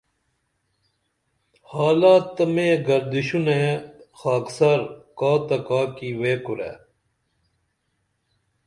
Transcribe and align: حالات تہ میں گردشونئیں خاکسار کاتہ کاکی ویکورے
حالات 1.71 2.25
تہ 2.35 2.43
میں 2.53 2.73
گردشونئیں 2.87 3.71
خاکسار 4.19 4.79
کاتہ 5.19 5.57
کاکی 5.67 6.09
ویکورے 6.19 6.71